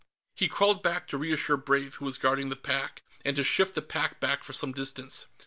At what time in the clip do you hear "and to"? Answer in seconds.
3.23-3.43